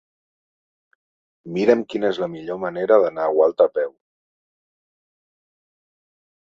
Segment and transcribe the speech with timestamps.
[1.57, 3.95] Mira'm quina és la millor manera d'anar a Gualta a peu.